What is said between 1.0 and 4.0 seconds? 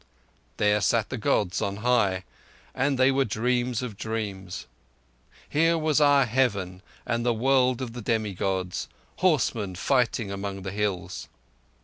the Gods on high—and they were dreams of